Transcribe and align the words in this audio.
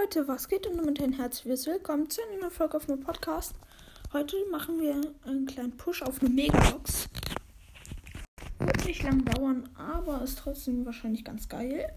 Leute, 0.00 0.26
was 0.28 0.48
geht 0.48 0.66
und 0.66 0.78
damit 0.78 1.02
ein 1.02 1.12
herzliches 1.12 1.66
Willkommen 1.66 2.08
zu 2.08 2.22
einer 2.22 2.40
neuen 2.40 2.50
Folge 2.50 2.76
auf 2.76 2.88
meinem 2.88 3.00
Podcast. 3.00 3.54
Heute 4.14 4.36
machen 4.50 4.80
wir 4.80 4.98
einen 5.24 5.44
kleinen 5.44 5.76
Push 5.76 6.02
auf 6.02 6.20
eine 6.20 6.30
Megabox. 6.30 7.08
Wird 8.60 8.84
nicht 8.86 9.02
lang 9.02 9.24
dauern, 9.26 9.68
aber 9.74 10.22
ist 10.22 10.38
trotzdem 10.38 10.86
wahrscheinlich 10.86 11.22
ganz 11.22 11.48
geil. 11.48 11.92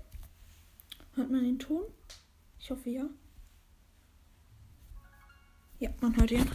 Hört 1.15 1.29
man 1.29 1.43
den 1.43 1.59
Ton? 1.59 1.83
Ich 2.59 2.69
hoffe 2.71 2.89
ja. 2.89 3.05
Ja, 5.79 5.89
man 6.01 6.17
hört 6.17 6.31
ihn. 6.31 6.49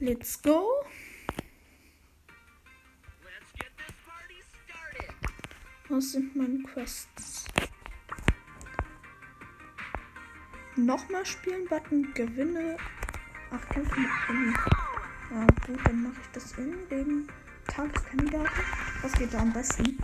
Let's 0.00 0.42
go. 0.42 0.84
Was 5.88 6.12
sind 6.12 6.36
meine 6.36 6.62
Quests? 6.64 7.43
Nochmal 10.76 11.24
spielen, 11.24 11.68
Button, 11.68 12.12
gewinne. 12.14 12.76
Ach, 13.52 13.68
kämpfe 13.68 14.00
mit 14.00 14.10
Penny. 14.26 14.52
Ja, 15.30 15.46
gut, 15.66 15.78
dann 15.86 16.02
mache 16.02 16.20
ich 16.20 16.28
das 16.32 16.52
in 16.58 16.74
dem 16.90 17.28
Tageskandidaten. 17.68 18.48
Was 19.02 19.12
geht 19.12 19.32
da 19.32 19.38
am 19.38 19.52
besten? 19.52 19.98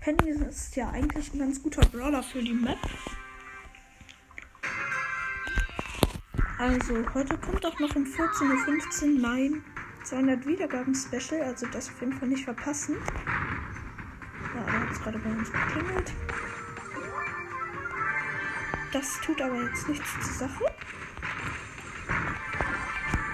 Penny 0.00 0.30
ist 0.30 0.74
ja 0.76 0.88
eigentlich 0.88 1.34
ein 1.34 1.38
ganz 1.38 1.62
guter 1.62 1.86
Brawler 1.88 2.22
für 2.22 2.42
die 2.42 2.54
Map. 2.54 2.78
Also, 6.58 6.94
heute 7.12 7.36
kommt 7.36 7.66
auch 7.66 7.78
noch 7.78 7.94
um 7.94 8.04
14.15 8.04 9.16
Uhr 9.16 9.20
mein 9.20 9.64
200 10.04 10.46
Wiedergaben-Special, 10.46 11.42
also 11.42 11.66
das 11.66 11.90
auf 11.90 12.00
jeden 12.00 12.14
Fall 12.14 12.28
nicht 12.28 12.44
verpassen. 12.44 12.96
Ja, 14.54 14.64
da 14.64 14.72
hat 14.80 14.90
es 14.90 15.00
gerade 15.02 15.18
bei 15.18 15.30
uns 15.30 15.52
geklingelt. 15.52 16.12
Das 18.94 19.20
tut 19.22 19.42
aber 19.42 19.60
jetzt 19.60 19.88
nichts 19.88 20.08
zur 20.22 20.48
Sache. 20.48 20.64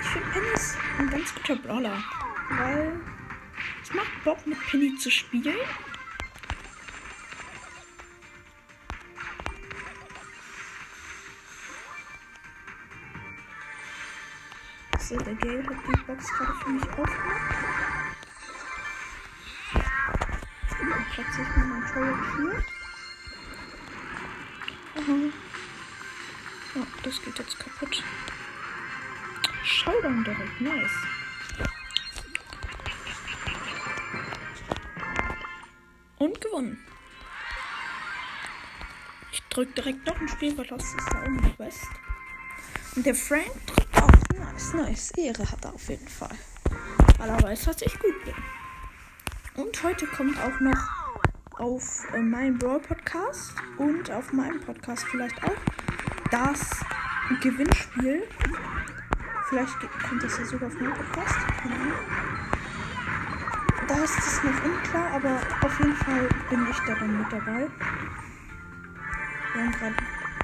Ich 0.01 0.09
finde 0.09 0.29
Penny 0.31 0.47
ist 0.55 0.79
ein 0.99 1.11
ganz 1.11 1.35
guter 1.35 1.57
Brawler, 1.57 2.03
weil 2.49 2.99
es 3.83 3.93
macht 3.93 4.25
Bock 4.25 4.47
mit 4.47 4.59
Penny 4.71 4.97
zu 4.97 5.11
spielen. 5.11 5.59
So, 14.99 15.19
der 15.19 15.35
Gale 15.35 15.63
hat 15.63 15.77
die 15.87 16.01
Box 16.07 16.33
gerade 16.39 16.55
für 16.55 16.71
mich 16.71 16.89
aufgemacht. 16.89 18.17
Dann 20.71 21.07
platziere 21.13 21.43
ich 21.43 21.57
mal 21.57 21.67
mein 21.67 21.87
Turret 21.93 22.17
hier. 22.39 22.65
Aha. 24.97 25.50
Oh, 26.77 26.87
das 27.03 27.21
geht 27.23 27.37
jetzt 27.37 27.59
kaputt. 27.59 28.03
Showdown 29.65 30.23
direkt, 30.23 30.61
nice. 30.61 30.91
Und 36.19 36.41
gewonnen. 36.41 36.87
Ich 39.33 39.43
drücke 39.49 39.73
direkt 39.73 40.07
noch 40.07 40.21
ein 40.21 40.29
Spiel, 40.29 40.57
weil 40.57 40.67
das 40.67 40.85
ist 40.85 41.13
da 41.13 41.23
oben 41.23 41.57
Quest. 41.57 41.89
Und 42.95 43.07
der 43.07 43.15
Frank 43.15 43.67
drückt 43.67 43.97
auch 43.97 44.39
nice, 44.39 44.73
nice. 44.75 45.11
Ehre 45.17 45.51
hat 45.51 45.65
er 45.65 45.75
auf 45.75 45.89
jeden 45.89 46.09
Fall. 46.09 46.37
Weil 47.19 47.31
er 47.31 47.43
weiß, 47.43 47.65
dass 47.65 47.83
ich 47.83 47.99
gut 47.99 48.25
bin. 48.25 48.35
Und 49.57 49.83
heute 49.83 50.07
kommt 50.07 50.39
auch 50.39 50.61
noch 50.61 51.01
auf 51.59 52.07
äh, 52.15 52.19
meinem 52.19 52.59
Brawl 52.59 52.81
Podcast 52.81 53.53
und 53.77 54.11
auf 54.11 54.33
meinem 54.33 54.61
Podcast 54.61 55.05
vielleicht 55.11 55.43
auch 55.45 55.80
das 56.31 56.85
Gewinnspiel. 57.41 58.23
Vielleicht 59.49 59.77
kommt 60.09 60.23
das 60.23 60.39
ja 60.39 60.45
sogar 60.45 60.69
auf 60.69 60.75
meinem 60.75 60.95
Podcast. 60.95 61.37
Ahnung. 61.65 61.93
Da 63.89 63.97
ist 64.05 64.19
es 64.19 64.45
noch 64.45 64.65
unklar, 64.65 65.11
aber 65.15 65.41
auf 65.67 65.79
jeden 65.81 65.97
Fall 65.97 66.29
bin 66.49 66.67
ich 66.71 66.79
da 66.87 66.95
dann 66.95 67.19
mit 67.19 67.33
dabei. 67.33 67.69
Wir 69.53 69.65
haben 69.65 69.73
gerade 69.73 69.97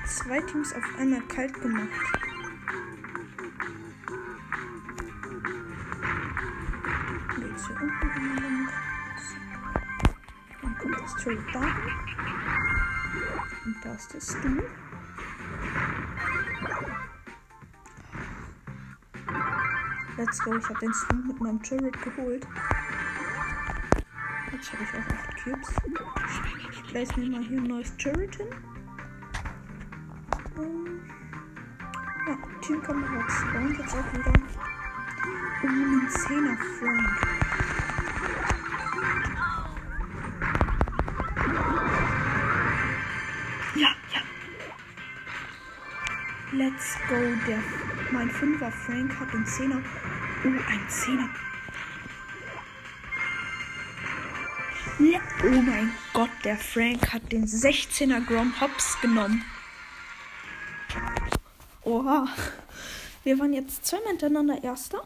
zwei 0.04 0.40
Teams 0.40 0.74
auf 0.74 0.82
einmal 0.98 1.20
kalt 1.28 1.54
gemacht. 1.60 1.88
Geht's 7.36 7.66
hier 7.68 7.80
unten 7.80 8.42
lang. 8.42 8.68
Dann 10.62 10.78
kommt 10.78 11.00
das 11.00 11.14
Turret 11.22 11.38
da. 11.52 11.60
Und 13.64 13.76
da 13.84 13.94
ist 13.94 14.12
der 14.12 14.20
Stu. 14.20 14.62
Let's 20.26 20.40
go, 20.40 20.56
ich 20.56 20.68
habe 20.68 20.80
den 20.80 20.92
Stu 20.92 21.14
mit 21.14 21.40
meinem 21.40 21.62
Turret 21.62 22.02
geholt. 22.02 22.44
Jetzt 24.50 24.72
habe 24.72 24.82
ich 24.82 24.90
auch 24.90 25.06
8 25.14 25.44
Cubes. 25.44 25.70
Ich 26.72 26.82
place 26.82 27.16
mir 27.16 27.30
mal 27.30 27.44
hier 27.44 27.58
ein 27.58 27.66
neues 27.68 27.96
Turret 27.96 28.34
hin. 28.34 28.48
Um, 30.56 31.00
ja, 32.26 32.36
Teamkamerad 32.60 33.30
spawnt 33.30 33.78
jetzt 33.78 33.94
auch 33.94 34.12
wieder. 34.14 34.32
Um 35.62 35.70
einen 35.70 36.08
10er 36.08 36.56
Frank. 36.80 37.08
Ja, 43.76 43.94
ja. 44.12 44.22
Let's 46.52 46.98
go. 47.08 47.14
Der, 47.46 47.62
mein 48.10 48.28
5er 48.28 48.72
Frank 48.72 49.20
hat 49.20 49.32
den 49.32 49.44
10er. 49.44 49.80
Oh, 50.46 50.48
ein 50.48 50.86
10er. 50.88 51.28
Ja, 55.10 55.20
oh 55.42 55.60
mein 55.60 55.90
Gott, 56.12 56.30
der 56.44 56.56
Frank 56.56 57.12
hat 57.12 57.32
den 57.32 57.46
16er 57.46 58.24
Grom 58.24 58.60
Hops 58.60 59.00
genommen. 59.00 59.44
Oha. 61.82 62.28
Wir 63.24 63.36
waren 63.40 63.54
jetzt 63.54 63.84
zweimal 63.86 64.10
hintereinander 64.10 64.62
Erster. 64.62 65.02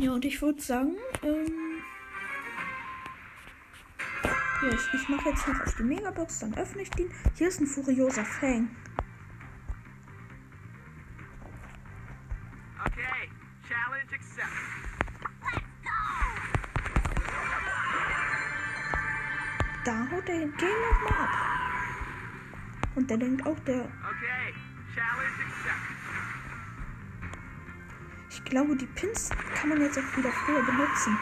Ja, 0.00 0.12
und 0.12 0.24
ich 0.24 0.40
würde 0.40 0.62
sagen, 0.62 0.96
ähm, 1.22 1.82
ja, 4.62 4.70
ich, 4.70 5.00
ich 5.02 5.08
mache 5.10 5.28
jetzt 5.28 5.46
noch 5.46 5.60
auf 5.66 5.74
die 5.76 5.82
Megabox, 5.82 6.38
dann 6.38 6.56
öffne 6.56 6.80
ich 6.80 6.90
den. 6.90 7.12
Hier 7.36 7.48
ist 7.48 7.60
ein 7.60 7.66
furioser 7.66 8.24
Fang. 8.24 8.74
Haut 20.28 20.36
der 20.36 20.46
Game 20.48 20.80
nochmal 20.90 21.24
ab. 21.24 21.30
Und 22.94 23.10
der 23.10 23.16
denkt 23.16 23.46
auch, 23.46 23.58
der. 23.60 23.88
Ich 28.30 28.44
glaube, 28.44 28.76
die 28.76 28.86
Pins 28.86 29.30
kann 29.54 29.68
man 29.68 29.80
jetzt 29.80 29.98
auch 29.98 30.16
wieder 30.16 30.30
früher 30.30 30.62
benutzen. 30.62 31.18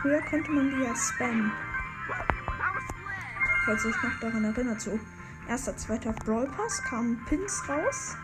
Früher 0.00 0.20
konnte 0.22 0.50
man 0.50 0.70
die 0.70 0.82
ja 0.82 0.94
spammen. 0.96 1.52
Falls 3.64 3.84
ihr 3.84 3.90
euch 3.90 4.02
noch 4.02 4.20
daran 4.20 4.44
erinnert, 4.44 4.80
so 4.80 4.98
erster, 5.48 5.76
zweiter 5.76 6.12
Brawl 6.12 6.46
Pass 6.48 6.82
kamen 6.84 7.22
Pins 7.26 7.62
raus. 7.68 8.16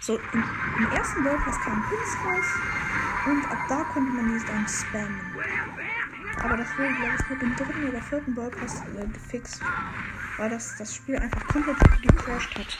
So, 0.00 0.18
im, 0.32 0.44
im 0.78 0.90
ersten 0.90 1.22
Brawl 1.22 1.38
Pass 1.38 1.60
kamen 1.60 1.84
Pins 1.88 2.16
raus. 2.24 2.46
Und 3.26 3.50
ab 3.50 3.58
da 3.68 3.84
konnte 3.84 4.12
man 4.12 4.38
die 4.38 4.44
dann 4.46 4.66
spammen. 4.66 5.20
Aber 6.40 6.56
das 6.56 6.68
wurde, 6.78 6.94
glaube 6.94 7.14
ich, 7.18 7.30
mit 7.30 7.42
dem 7.42 7.56
dritten 7.56 7.88
oder 7.88 8.02
vierten 8.02 8.34
Brawl 8.34 8.50
Pass 8.50 8.80
äh, 8.80 9.06
gefixt. 9.12 9.60
Weil 10.38 10.50
das 10.50 10.76
das 10.78 10.94
Spiel 10.94 11.16
einfach 11.16 11.46
komplett 11.46 11.76
gecrashed 12.02 12.58
hat. 12.58 12.78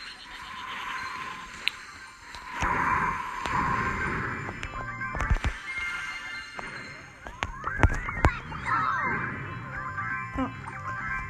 Ja. 10.38 10.50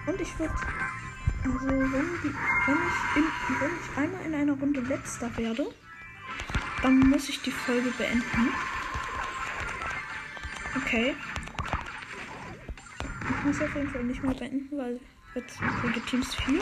Und 0.06 0.20
ich 0.20 0.38
würde, 0.38 0.54
also 1.44 1.66
wenn, 1.68 1.90
die, 2.22 2.34
wenn, 2.66 2.76
ich 2.76 3.16
in, 3.16 3.60
wenn 3.60 3.70
ich 3.80 3.98
einmal 3.98 4.26
in 4.26 4.34
einer 4.34 4.52
Runde 4.52 4.80
letzter 4.80 5.36
werde, 5.36 5.66
dann 6.82 6.98
muss 7.10 7.28
ich 7.28 7.42
die 7.42 7.52
Folge 7.52 7.90
beenden. 7.90 8.54
Okay. 10.76 11.14
Ich 13.28 13.44
muss 13.44 13.60
auf 13.60 13.74
jeden 13.74 13.88
Fall 13.88 14.04
nicht 14.04 14.22
mehr 14.22 14.34
beenden, 14.34 14.76
weil 14.76 15.00
jetzt 15.34 15.58
sind 15.58 15.96
die 15.96 16.00
Teams 16.00 16.34
viel. 16.34 16.60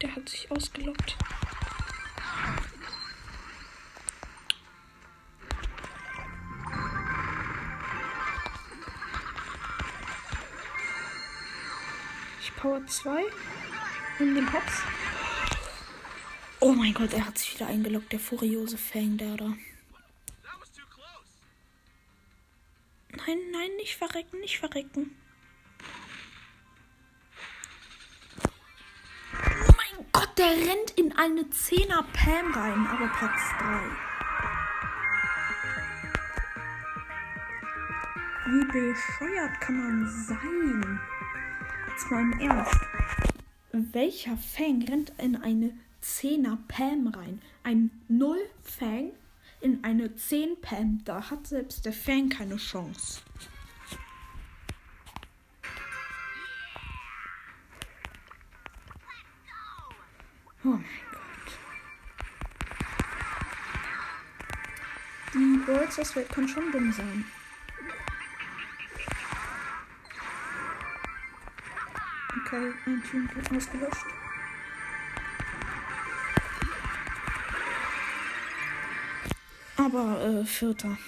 Der 0.00 0.14
hat 0.14 0.28
sich 0.28 0.50
ausgelockt. 0.50 1.16
Ich 12.40 12.56
Power 12.56 12.86
2 12.86 13.24
in 14.18 14.34
den 14.34 14.52
Hops. 14.52 14.82
Oh 16.60 16.72
mein 16.72 16.92
Gott, 16.92 17.12
er 17.12 17.24
hat 17.24 17.38
sich 17.38 17.54
wieder 17.54 17.68
eingeloggt, 17.68 18.12
der 18.12 18.18
furiose 18.18 18.76
Fang, 18.76 19.16
der 19.16 19.36
da. 19.36 19.44
Close. 19.44 21.38
Nein, 23.10 23.38
nein, 23.52 23.70
nicht 23.76 23.96
verrecken, 23.96 24.40
nicht 24.40 24.58
verrecken. 24.58 25.14
Oh 29.32 29.72
mein 29.76 30.06
Gott, 30.12 30.36
der 30.36 30.50
rennt 30.50 30.90
in 30.96 31.12
eine 31.12 31.42
10er 31.42 32.02
Pam 32.12 32.52
rein, 32.52 32.86
aber 32.88 33.06
Platz 33.06 33.40
3. 33.60 34.08
Wie 38.50 38.64
bescheuert 38.64 39.60
kann 39.60 39.76
man 39.76 40.08
sein? 40.26 41.00
Jetzt 41.88 42.10
mal 42.10 42.22
im 42.22 42.40
Ernst. 42.40 42.80
Welcher 43.70 44.36
Fang 44.36 44.82
rennt 44.82 45.12
in 45.18 45.36
eine 45.36 45.72
10er 46.02 46.58
Pam 46.68 47.08
rein? 47.08 47.42
Ein 47.62 47.90
0 48.08 48.38
Fang 48.62 49.10
in 49.60 49.82
eine 49.84 50.14
10 50.14 50.60
Pam. 50.60 51.02
Da 51.04 51.30
hat 51.30 51.46
selbst 51.46 51.84
der 51.84 51.92
Fang 51.92 52.28
keine 52.28 52.56
Chance. 52.56 53.20
Oh 60.64 60.68
mein 60.68 60.84
Gott. 61.12 61.22
Die 65.34 65.58
Bolzers 65.64 66.16
Welt 66.16 66.28
kann 66.30 66.48
schon 66.48 66.72
dumm 66.72 66.92
sein. 66.92 67.24
Okay, 72.44 72.72
ein 72.86 73.02
Team 73.10 73.28
wird 73.34 73.50
ausgelöscht. 73.52 74.06
Aber 79.78 80.20
äh, 80.20 80.44
Vierter. 80.44 80.98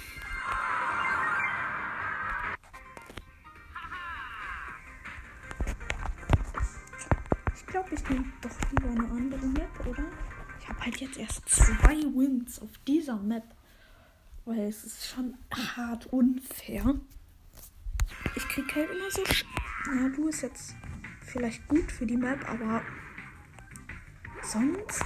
Ich 7.56 7.66
glaube, 7.66 7.88
ich 7.92 8.08
nehme 8.08 8.24
doch 8.40 8.50
lieber 8.70 8.90
eine 8.90 9.10
andere 9.10 9.46
Map, 9.46 9.86
oder? 9.86 10.04
Ich 10.60 10.68
habe 10.68 10.80
halt 10.82 10.96
jetzt 10.98 11.18
erst 11.18 11.48
zwei 11.48 11.96
Wins 12.14 12.60
auf 12.60 12.70
dieser 12.86 13.16
Map. 13.16 13.42
Weil 14.44 14.60
es 14.68 14.84
ist 14.84 15.08
schon 15.08 15.36
hart 15.76 16.06
unfair. 16.06 16.94
Ich 18.36 18.48
krieg 18.48 18.72
halt 18.74 18.88
immer 18.90 19.10
so. 19.10 19.24
Sch 19.24 19.44
ja, 19.86 20.08
du 20.10 20.28
ist 20.28 20.42
jetzt 20.42 20.76
vielleicht 21.22 21.66
gut 21.66 21.90
für 21.90 22.06
die 22.06 22.16
Map, 22.16 22.48
aber 22.48 22.82
sonst. 24.42 25.04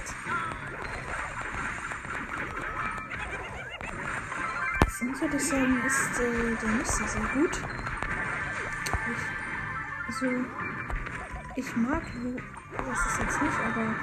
Sonst 4.97 5.19
würde 5.19 5.35
ich 5.35 5.43
sagen, 5.43 5.81
ist 5.85 6.19
äh, 6.21 6.55
der 6.55 6.69
Muster 6.69 7.05
sehr 7.05 7.21
gut. 7.33 7.61
Ich, 9.11 10.07
also, 10.07 10.25
ich 11.57 11.75
mag 11.75 12.01
Lu. 12.23 12.37
Das 12.77 13.05
ist 13.07 13.19
jetzt 13.19 13.41
nicht, 13.41 13.59
aber. 13.59 13.95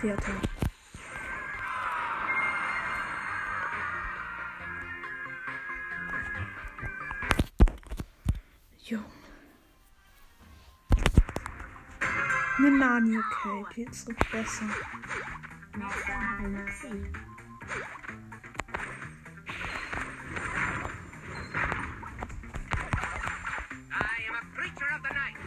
Vierter. 0.00 0.43
Okay, 13.46 13.84
die 13.84 13.92
so 13.92 14.12
besser. 14.30 14.68
I 23.90 24.18
am 24.28 24.34
a 24.34 24.42
creature 24.54 24.90
of 24.94 25.02
the 25.02 25.12
night. 25.14 25.38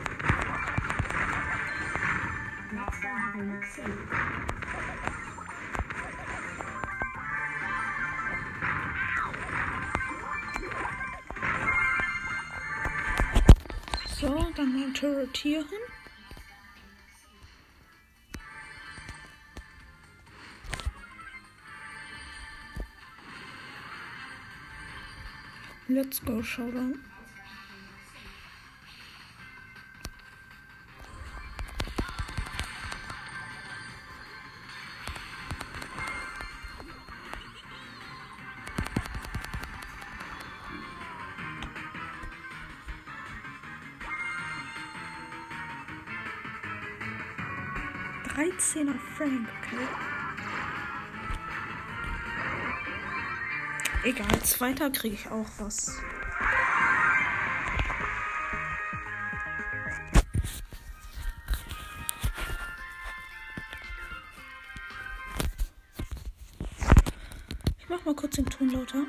So, 14.19 14.51
dann 14.55 14.73
mal 14.73 14.91
turretieren. 14.93 15.86
Let's 25.97 26.19
go, 26.19 26.43
Showdown. 26.43 27.01
Frank, 49.17 49.47
okay. 49.63 50.06
Egal, 54.07 54.39
zweiter 54.41 54.89
kriege 54.89 55.15
ich 55.15 55.29
auch 55.29 55.45
was. 55.57 55.91
Ich 67.77 67.89
mach 67.89 68.05
mal 68.05 68.15
kurz 68.15 68.37
den 68.37 68.45
Ton 68.45 68.69
lauter. 68.69 69.03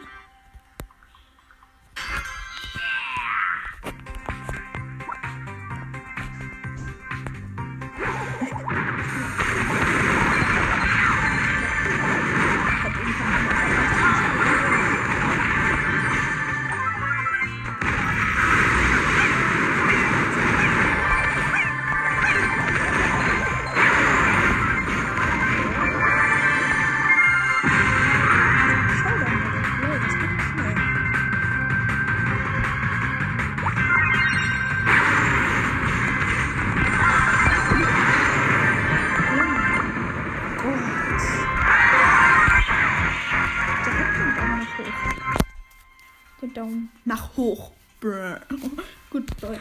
Hoch. 47.39 47.71
Brr. 48.01 48.41
Gut 49.11 49.27
Deutsch. 49.41 49.61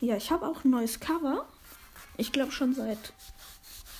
Ja, 0.00 0.16
ich 0.16 0.30
habe 0.30 0.46
auch 0.46 0.64
ein 0.64 0.70
neues 0.70 1.00
Cover. 1.00 1.46
Ich 2.18 2.30
glaube 2.30 2.52
schon 2.52 2.74
seit 2.74 3.14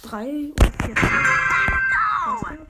drei 0.02 0.52
oder 0.52 0.72
vier 0.84 0.94
Tagen. 0.94 2.66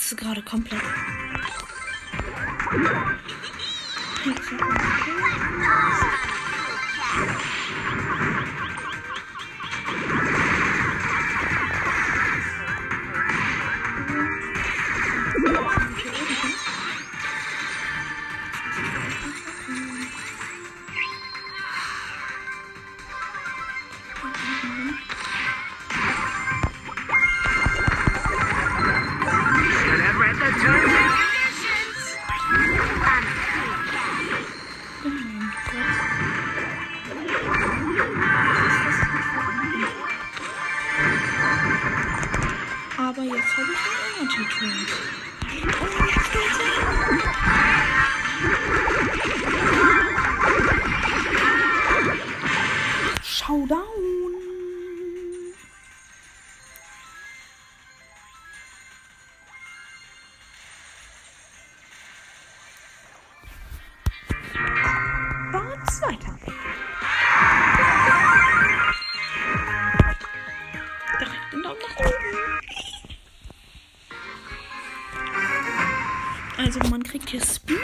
Schwitze 0.00 0.16
gerade 0.16 0.42
komplett. 0.42 0.80
Aber 43.10 43.22
jetzt 43.22 43.56
habe 43.56 43.72
ich 43.72 43.78
einen 43.90 44.30
Energy 44.30 44.44
Drink. 44.60 44.90
Man 77.32 77.40
kriegt 77.40 77.79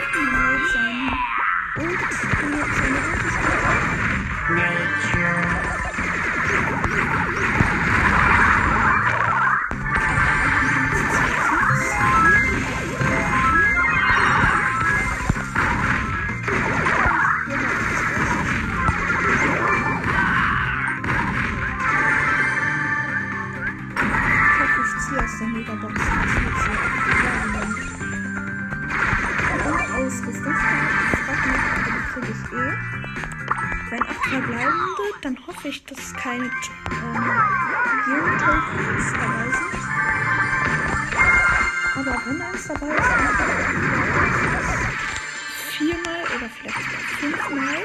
viermal 45.77 46.21
oder 46.35 46.49
vielleicht 46.49 46.91
fünfmal. 47.19 47.83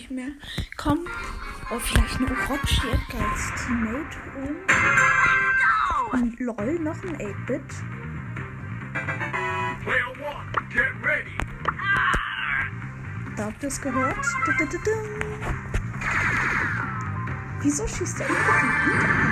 Nicht 0.00 0.10
mehr. 0.10 0.30
Komm. 0.76 1.06
Oh, 1.70 1.78
vielleicht 1.78 2.20
Orochi 2.20 2.88
Edgar 2.88 3.30
als 3.30 3.52
Teammate 3.62 4.16
holen. 4.34 4.56
Und 6.12 6.40
lol, 6.40 6.78
noch 6.80 7.02
ein 7.04 7.16
8-Bit. 7.16 7.62
Player 9.82 10.10
one, 10.20 10.50
get 10.70 10.92
ready. 11.04 11.36
Da 13.36 13.44
habt 13.46 13.62
ihr 13.62 13.68
es 13.68 13.80
gehört. 13.80 14.26
Wieso 17.60 17.86
schießt 17.86 18.20
der 18.20 18.26
8-Bit 18.26 19.29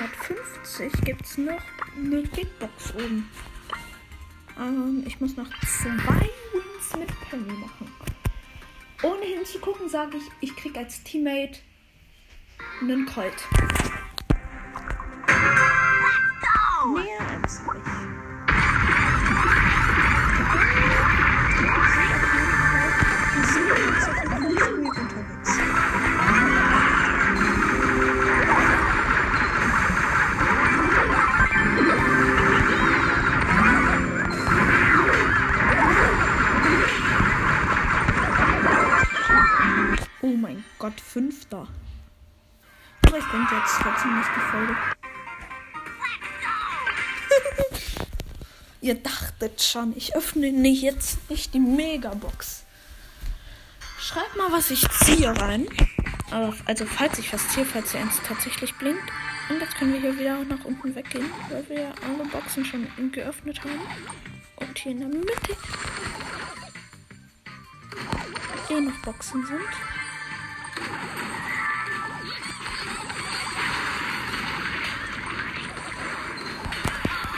8150 0.00 0.92
gibt 1.04 1.24
es 1.24 1.38
noch 1.38 1.62
eine 1.96 2.22
Big 2.22 2.58
Box 2.58 2.92
oben. 2.94 3.30
Ähm, 4.58 5.04
ich 5.06 5.20
muss 5.20 5.36
noch 5.36 5.48
zwei 5.60 6.30
Wins 6.52 6.96
mit 6.98 7.20
Penny 7.28 7.52
machen. 7.52 7.90
Ohne 9.02 9.24
hinzugucken, 9.24 9.88
sage 9.88 10.16
ich, 10.16 10.24
ich 10.40 10.56
krieg 10.56 10.76
als 10.76 11.02
Teammate 11.04 11.60
einen 12.80 13.06
Colt. 13.06 13.34
Mehr 16.94 17.20
als 17.42 17.60
ich. 17.60 17.93
Schon, 49.62 49.96
ich 49.96 50.16
öffne 50.16 50.52
nicht 50.52 50.82
jetzt 50.82 51.30
nicht 51.30 51.54
die 51.54 51.60
Megabox. 51.60 52.64
Schreibt 53.98 54.36
mal, 54.36 54.50
was 54.50 54.70
ich 54.70 54.88
ziehe 54.90 55.28
rein. 55.40 55.66
Also, 56.66 56.84
falls 56.86 57.18
ich 57.18 57.32
was 57.32 57.48
ziehe, 57.48 57.64
falls 57.64 57.94
ihr 57.94 58.00
eins 58.00 58.20
tatsächlich 58.26 58.74
blinkt. 58.74 59.02
Und 59.48 59.60
jetzt 59.60 59.76
können 59.76 59.92
wir 59.92 60.00
hier 60.00 60.18
wieder 60.18 60.44
nach 60.44 60.64
unten 60.64 60.94
weggehen, 60.94 61.30
weil 61.50 61.68
wir 61.68 61.80
ja 61.80 61.92
alle 62.02 62.28
Boxen 62.28 62.64
schon 62.64 62.86
geöffnet 63.12 63.60
haben. 63.60 63.80
Und 64.56 64.78
hier 64.78 64.92
in 64.92 65.00
der 65.00 65.08
Mitte 65.08 65.56
eh 68.70 68.80
noch 68.80 68.98
Boxen 69.02 69.44
sind. 69.46 69.60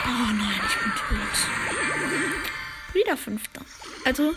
Oh 0.05 0.33
nein, 0.33 0.56
tot. 0.95 2.93
Wieder 2.93 3.17
fünfter. 3.17 3.61
Also, 4.05 4.35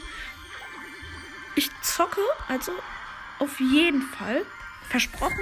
ich 1.54 1.70
zocke, 1.82 2.20
also 2.48 2.72
auf 3.38 3.58
jeden 3.60 4.02
Fall, 4.02 4.44
versprochen, 4.88 5.40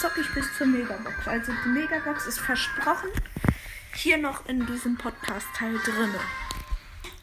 zocke 0.00 0.20
ich 0.20 0.28
bis 0.34 0.46
zur 0.56 0.66
Megabox. 0.66 1.26
Also 1.26 1.52
die 1.64 1.68
Megabox 1.68 2.26
ist 2.26 2.40
versprochen 2.40 3.10
hier 3.94 4.18
noch 4.18 4.46
in 4.46 4.66
diesem 4.66 4.96
Podcast-Teil 4.96 5.78
drinne. 5.84 6.20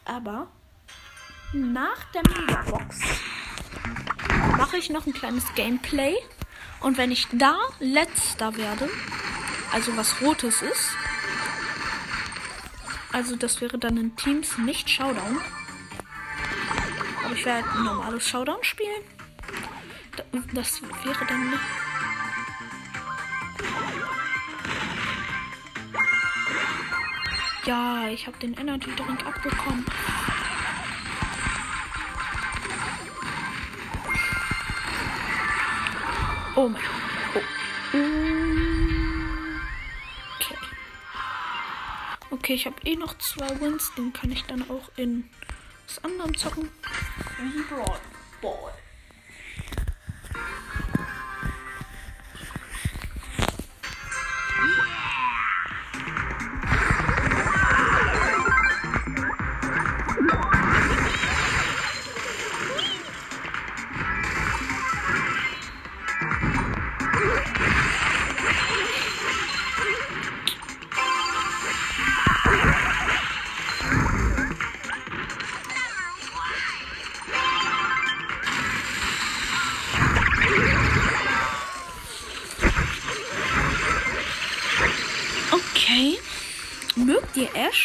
Aber 0.04 0.48
nach 1.52 2.04
der 2.12 2.22
Megabox 2.28 3.00
mache 4.56 4.76
ich 4.76 4.90
noch 4.90 5.06
ein 5.06 5.12
kleines 5.12 5.44
Gameplay. 5.54 6.16
Und 6.80 6.98
wenn 6.98 7.12
ich 7.12 7.28
da 7.32 7.56
letzter 7.78 8.56
werde, 8.56 8.90
also 9.72 9.96
was 9.96 10.20
Rotes 10.20 10.62
ist, 10.62 10.96
also 13.14 13.36
das 13.36 13.60
wäre 13.60 13.78
dann 13.78 13.96
in 13.96 14.16
Teams 14.16 14.58
nicht 14.58 14.90
Showdown. 14.90 15.40
Aber 17.24 17.32
ich 17.32 17.44
werde 17.44 17.70
ein 17.70 17.84
normales 17.84 18.28
Showdown 18.28 18.58
spielen. 18.62 19.04
Das 20.52 20.82
wäre 20.82 21.24
dann 21.24 21.50
nicht. 21.50 21.62
Ja, 27.66 28.08
ich 28.08 28.26
habe 28.26 28.36
den 28.38 28.54
Energy 28.54 28.90
Drink 28.96 29.24
abbekommen. 29.24 29.86
Oh 36.56 36.68
mein 36.68 36.82
Gott. 36.82 37.03
Okay, 42.44 42.52
ich 42.52 42.66
habe 42.66 42.76
eh 42.84 42.94
noch 42.94 43.16
zwei 43.16 43.48
Wins. 43.58 43.90
Den 43.96 44.12
kann 44.12 44.30
ich 44.30 44.44
dann 44.44 44.68
auch 44.70 44.90
in 44.98 45.24
was 45.86 46.04
anderem 46.04 46.36
zocken. 46.36 46.68
Wie 47.38 47.62
Brawl 47.74 47.98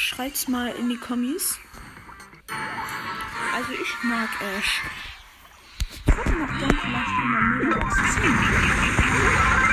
Schreibt's 0.02 0.48
mal 0.48 0.70
in 0.70 0.90
die 0.90 0.98
Kommis. 0.98 1.60
Also 3.54 3.74
ich 3.74 4.04
mag 4.04 4.30
Ash. 4.58 4.82
Ich 6.08 6.16
würde 6.16 6.32
noch 6.40 6.60
gern 6.60 6.80
vielleicht 6.82 7.10
in 7.22 7.32
der. 7.32 7.80
Let's 7.80 9.69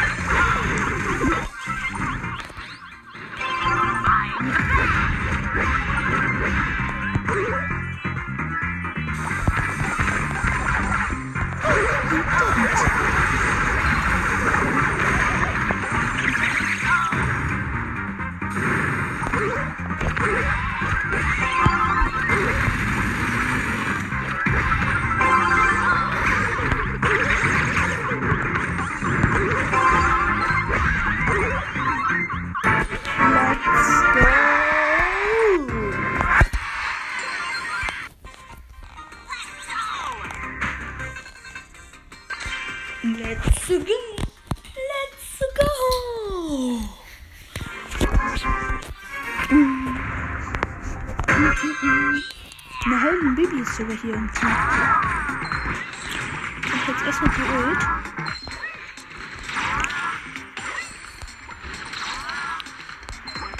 sogar 53.77 53.97
hier 53.99 54.15
im 54.15 54.33
Team. 54.33 54.49
Ich 56.65 56.73
mach 56.73 56.89
jetzt 56.89 57.05
erstmal 57.05 57.31
die 57.37 57.43
Ult. 57.43 57.79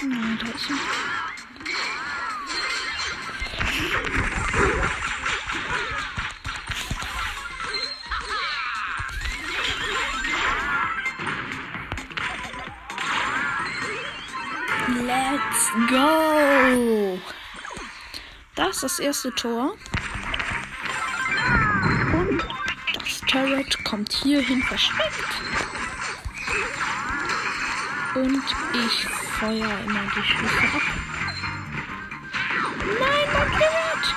Nein, 0.01 0.39
da 0.39 0.47
ist 0.47 0.65
sie. 0.65 0.73
Let's 15.05 15.71
go! 15.89 17.19
Das 18.55 18.77
ist 18.77 18.83
das 18.83 18.99
erste 18.99 19.35
Tor. 19.35 19.75
Turret 23.27 23.83
kommt 23.83 24.13
hierhin 24.13 24.63
versteckt. 24.63 25.41
Und 28.15 28.43
ich 28.73 29.05
feuer 29.39 29.79
immer 29.85 30.01
die 30.15 30.23
Schüsse 30.23 30.63
ab. 30.73 30.81
Nein, 32.99 33.33
markiert! 33.33 34.15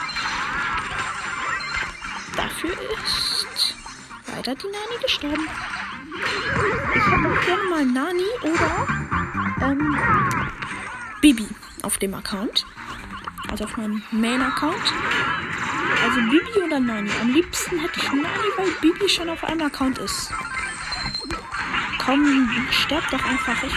Dafür 2.37 2.70
ist 2.70 3.77
leider 4.29 4.55
die 4.55 4.66
Nani 4.66 5.03
gestorben. 5.03 5.49
Ich 6.94 7.03
habe 7.03 7.29
auch 7.29 7.40
gerne 7.44 7.64
mal 7.68 7.85
Nani 7.85 8.31
oder 8.42 8.87
ähm, 9.62 9.99
Bibi 11.20 11.49
auf 11.83 11.99
dem 11.99 12.14
Account. 12.14 12.64
Also 13.51 13.64
auf 13.64 13.77
meinem 13.77 14.03
Main-Account. 14.12 14.94
Also 16.02 16.20
Bibi 16.30 16.66
oder 16.66 16.80
Nani. 16.80 17.10
Am 17.20 17.32
liebsten 17.32 17.78
hätte 17.78 18.00
ich 18.00 18.08
Nani, 18.08 18.48
weil 18.56 18.70
Bibi 18.80 19.08
schon 19.08 19.28
auf 19.28 19.44
einem 19.44 19.62
Account 19.62 19.98
ist. 19.98 20.32
Komm, 22.04 22.50
sterb 22.70 23.04
doch 23.10 23.24
einfach. 23.24 23.62
Ich 23.62 23.74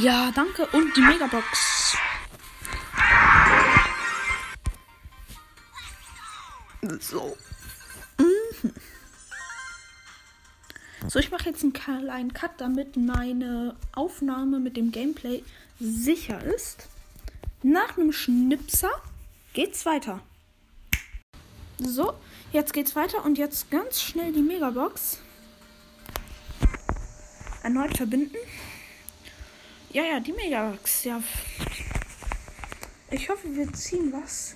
Ja, 0.00 0.30
danke. 0.32 0.66
Und 0.66 0.96
die 0.96 1.00
Megabox. 1.00 1.96
So. 7.00 7.36
Mhm. 8.18 8.72
So, 11.08 11.18
ich 11.18 11.30
mache 11.30 11.48
jetzt 11.48 11.62
einen 11.62 11.72
kleinen 11.72 12.32
Cut, 12.32 12.52
damit 12.58 12.96
meine 12.96 13.74
Aufnahme 13.92 14.60
mit 14.60 14.76
dem 14.76 14.92
Gameplay 14.92 15.42
sicher 15.80 16.44
ist. 16.44 16.86
Nach 17.62 17.96
einem 17.96 18.12
Schnipser 18.12 18.90
geht's 19.52 19.84
weiter. 19.84 20.20
So, 21.78 22.14
jetzt 22.52 22.72
geht's 22.72 22.94
weiter 22.94 23.24
und 23.24 23.38
jetzt 23.38 23.70
ganz 23.70 24.00
schnell 24.00 24.32
die 24.32 24.42
Megabox. 24.42 25.18
Erneut 27.62 27.96
verbinden. 27.96 28.36
Ja, 29.90 30.04
ja, 30.04 30.20
die 30.20 30.32
Megabox, 30.32 31.04
ja. 31.04 31.22
Ich 33.10 33.28
hoffe, 33.28 33.54
wir 33.54 33.72
ziehen 33.72 34.12
was. 34.12 34.54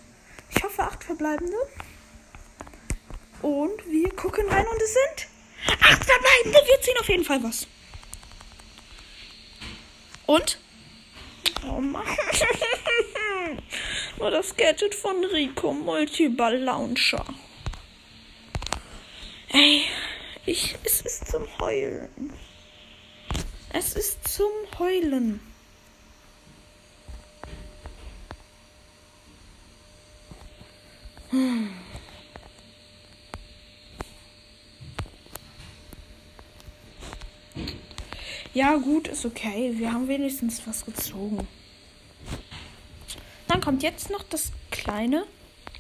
Ich 0.55 0.63
hoffe, 0.63 0.83
acht 0.83 1.03
verbleibende. 1.03 1.57
Und 3.41 3.85
wir 3.91 4.11
gucken 4.11 4.47
rein 4.49 4.67
und 4.67 4.83
es 4.83 4.93
sind 4.93 5.29
acht 5.81 6.05
verbleibende. 6.05 6.59
Wir 6.67 6.81
ziehen 6.83 6.99
auf 7.01 7.09
jeden 7.09 7.25
Fall 7.25 7.43
was. 7.43 7.67
Und? 10.27 10.59
Oh 11.67 11.81
Mann. 11.81 12.05
Nur 14.19 14.31
das 14.31 14.55
Gadget 14.55 14.95
von 14.95 15.25
Rico 15.25 15.73
Multiball 15.73 16.59
Launcher. 16.59 17.25
Ey, 19.49 19.85
ich, 20.45 20.77
es 20.85 21.01
ist 21.01 21.29
zum 21.29 21.47
Heulen. 21.59 22.33
Es 23.75 23.95
ist 23.95 24.29
zum 24.29 24.51
Heulen. 24.79 25.41
Ja, 38.53 38.77
gut, 38.77 39.09
ist 39.09 39.25
okay. 39.25 39.73
Wir 39.77 39.91
haben 39.91 40.07
wenigstens 40.07 40.67
was 40.67 40.85
gezogen. 40.85 41.49
Dann 43.49 43.63
kommt 43.63 43.83
jetzt 43.83 44.11
noch 44.11 44.23
das 44.23 44.53
kleine 44.71 45.25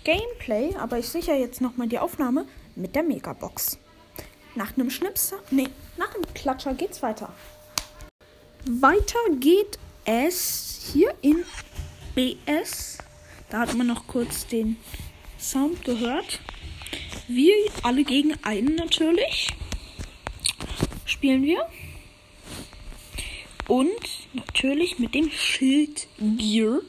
Gameplay, 0.04 0.74
aber 0.76 0.98
ich 0.98 1.08
sichere 1.08 1.36
jetzt 1.36 1.60
nochmal 1.60 1.88
die 1.88 1.98
Aufnahme 1.98 2.46
mit 2.74 2.94
der 2.94 3.02
Megabox. 3.02 3.78
Nach 4.54 4.74
einem 4.74 4.88
Schnipser, 4.88 5.36
nee, 5.50 5.68
nach 5.98 6.14
einem 6.14 6.24
Klatscher 6.32 6.72
geht's 6.72 7.02
weiter. 7.02 7.34
Weiter 8.64 9.18
geht 9.40 9.76
es 10.04 10.92
hier 10.92 11.12
in 11.20 11.44
BS. 12.14 12.98
Da 13.50 13.60
hat 13.60 13.74
man 13.74 13.88
noch 13.88 14.06
kurz 14.06 14.46
den 14.46 14.76
Sound 15.36 15.84
gehört. 15.84 16.38
Wir 17.26 17.54
alle 17.82 18.04
gegen 18.04 18.34
einen 18.44 18.76
natürlich. 18.76 19.48
Spielen 21.04 21.42
wir. 21.42 21.68
Und 23.66 23.90
natürlich 24.32 25.00
mit 25.00 25.16
dem 25.16 25.32
Schild 25.32 26.06
Gear. 26.18 26.82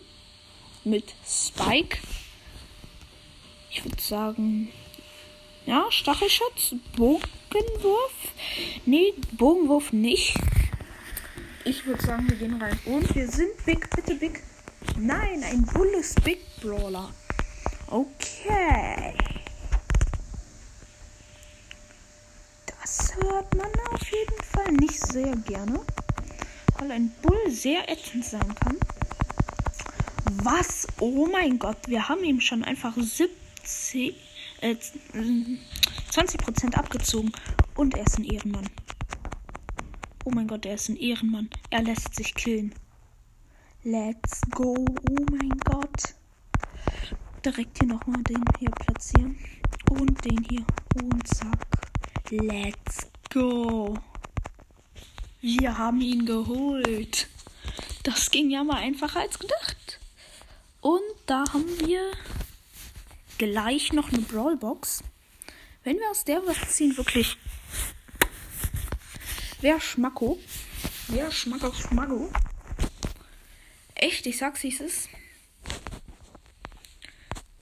Mit 0.84 1.16
Spike. 1.26 1.98
Ich 3.72 3.84
würde 3.84 4.00
sagen. 4.02 4.70
Ja, 5.66 5.88
Stachelschutz, 5.90 6.76
Bogenwurf. 6.96 8.14
Nee, 8.86 9.14
Bogenwurf 9.32 9.92
nicht. 9.92 10.36
Ich 11.66 11.86
würde 11.86 12.06
sagen, 12.06 12.30
wir 12.30 12.36
gehen 12.36 12.62
rein. 12.62 12.78
Und 12.86 13.16
wir 13.16 13.26
sind 13.30 13.52
Big, 13.66 13.90
bitte 13.96 14.16
Big. 14.16 14.44
Nein, 14.98 15.44
ein 15.44 15.66
Bull 15.66 15.88
ist 15.98 16.22
Big 16.22 16.40
Brawler. 16.62 17.10
Okay. 17.88 19.14
Das 22.66 23.16
hört 23.16 23.56
man 23.56 23.72
auf 23.94 24.06
jeden 24.12 24.44
Fall 24.52 24.74
nicht 24.74 25.08
sehr 25.08 25.34
gerne. 25.38 25.80
Weil 26.80 26.92
ein 26.92 27.14
Bull 27.22 27.50
sehr 27.50 27.90
ätzend 27.90 28.26
sein 28.26 28.56
kann. 28.56 28.78
Was? 30.44 30.86
Oh 31.00 31.28
mein 31.32 31.60
Gott, 31.60 31.78
wir 31.88 32.10
haben 32.10 32.26
ihm 32.26 32.42
schon 32.42 32.66
einfach 32.66 32.94
70, 32.98 34.16
äh, 34.60 34.76
20% 36.12 36.76
abgezogen. 36.76 37.32
Und 37.76 37.96
er 37.96 38.06
ist 38.06 38.18
ein 38.18 38.26
Ehrenmann. 38.26 38.70
Oh 40.26 40.30
mein 40.30 40.48
Gott, 40.48 40.66
er 40.66 40.76
ist 40.76 40.88
ein 40.88 40.96
Ehrenmann. 40.96 41.50
Er 41.70 41.84
lässt 41.84 42.16
sich 42.16 42.34
killen. 42.34 42.74
Let's 43.84 44.40
go. 44.52 44.74
Oh 44.74 45.26
mein 45.30 45.58
Gott. 45.66 46.16
Direkt 47.44 47.80
hier 47.80 47.90
nochmal 47.90 48.24
den 48.24 48.42
hier 48.58 48.72
platzieren. 48.72 49.38
Und 49.90 50.24
den 50.24 50.42
hier. 50.50 50.66
Und 50.96 51.28
zack. 51.28 51.68
Let's 52.30 53.12
go. 53.34 53.98
Wir 55.42 55.78
haben 55.78 56.00
ihn 56.00 56.26
geholt. 56.26 57.28
Das 58.04 58.32
ging 58.32 58.50
ja 58.50 58.64
mal 58.64 58.78
einfacher 58.78 59.20
als 59.20 59.38
gedacht. 59.38 60.00
Und 60.80 61.02
da 61.26 61.44
haben 61.52 61.68
wir 61.80 62.02
gleich 63.38 63.92
noch 63.92 64.14
eine 64.14 64.22
Brawlbox. 64.22 65.04
Wenn 65.84 65.98
wir 65.98 66.10
aus 66.10 66.24
der 66.24 66.46
was 66.48 66.76
ziehen, 66.76 66.96
wirklich. 66.96 67.36
Wer 69.64 69.80
Schmacko? 69.80 70.38
Wer 71.08 71.32
Schmacko 71.32 71.72
Schmacko? 71.72 72.30
Echt, 73.96 74.26
ich 74.26 74.38
sag's, 74.38 74.62
wie 74.64 74.68
es 74.68 74.82
ist. 74.82 75.10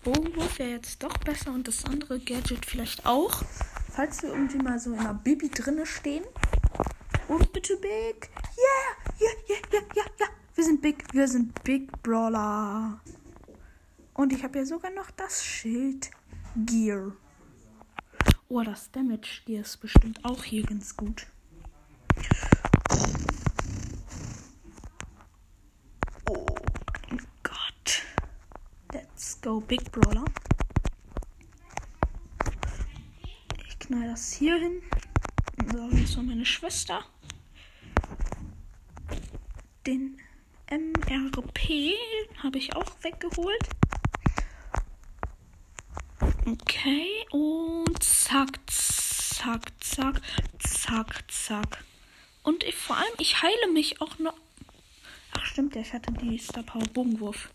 Bogenwurf 0.03 0.57
wäre 0.57 0.71
jetzt 0.71 1.03
doch 1.03 1.15
besser 1.19 1.51
und 1.51 1.67
das 1.67 1.85
andere 1.85 2.19
Gadget 2.19 2.65
vielleicht 2.65 3.05
auch. 3.05 3.43
Falls 3.91 4.23
wir 4.23 4.29
irgendwie 4.29 4.57
mal 4.57 4.79
so 4.79 4.93
in 4.93 4.99
einer 4.99 5.13
Bibi 5.13 5.49
drinne 5.49 5.85
stehen. 5.85 6.23
Und 7.27 7.53
bitte 7.53 7.77
Big. 7.77 8.31
Yeah, 8.57 9.13
yeah, 9.19 9.33
yeah, 9.47 9.59
yeah, 9.71 9.81
yeah, 9.95 10.05
yeah. 10.21 10.29
Wir 10.55 10.63
sind 10.63 10.81
Big, 10.81 11.05
wir 11.13 11.27
sind 11.27 11.63
Big 11.63 12.01
Brawler. 12.01 12.99
Und 14.15 14.33
ich 14.33 14.43
habe 14.43 14.57
ja 14.57 14.65
sogar 14.65 14.89
noch 14.89 15.11
das 15.11 15.45
Schild 15.45 16.09
Gear. 16.55 17.11
Oh, 18.49 18.63
das 18.63 18.89
Damage 18.89 19.43
Gear 19.45 19.61
ist 19.61 19.77
bestimmt 19.77 20.25
auch 20.25 20.43
hier 20.43 20.63
ganz 20.63 20.97
gut. 20.97 21.27
Oh 26.29 26.45
Gott. 27.43 28.03
Let's 28.93 29.39
go, 29.41 29.59
Big 29.61 29.91
Brawler. 29.91 30.25
Ich 33.67 33.79
knall 33.79 34.07
das 34.09 34.31
hier 34.33 34.55
hin. 34.57 34.81
So, 35.71 35.89
jetzt 35.89 36.17
noch 36.17 36.23
meine 36.23 36.45
Schwester. 36.45 37.03
Den 39.85 40.17
MRP 40.69 41.93
habe 42.43 42.57
ich 42.57 42.75
auch 42.75 42.91
weggeholt. 43.01 43.69
Okay, 46.45 47.25
und 47.31 48.01
zack, 48.03 48.59
zack, 48.67 49.71
zack, 49.79 50.21
zack, 50.59 51.31
zack. 51.31 51.83
Und 52.43 52.63
ich, 52.63 52.75
vor 52.75 52.97
allem, 52.97 53.13
ich 53.19 53.41
heile 53.41 53.71
mich 53.71 54.01
auch 54.01 54.17
noch. 54.19 54.33
Ach, 55.33 55.45
stimmt, 55.45 55.75
ich 55.75 55.93
hatte 55.93 56.11
die 56.13 56.37
Star 56.37 56.63
Power 56.63 56.83
Bogenwurf. 56.93 57.49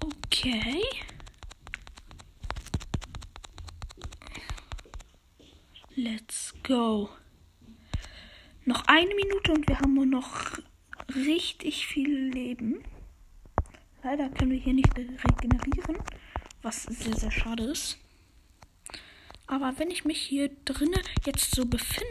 Okay. 0.00 0.82
Let's 5.94 6.54
go. 6.62 7.10
Noch 8.64 8.84
eine 8.86 9.14
Minute 9.14 9.52
und 9.52 9.68
wir 9.68 9.78
haben 9.78 9.94
nur 9.94 10.06
noch 10.06 10.58
richtig 11.14 11.86
viel 11.86 12.30
Leben. 12.30 12.82
Leider 14.02 14.30
können 14.30 14.52
wir 14.52 14.58
hier 14.58 14.72
nicht 14.72 14.96
regenerieren, 14.96 15.98
was 16.62 16.84
sehr, 16.84 17.14
sehr 17.14 17.30
schade 17.30 17.64
ist. 17.64 17.98
Aber 19.52 19.78
wenn 19.78 19.90
ich 19.90 20.06
mich 20.06 20.18
hier 20.18 20.48
drinnen 20.64 21.02
jetzt 21.26 21.54
so 21.54 21.66
befinde, 21.66 22.08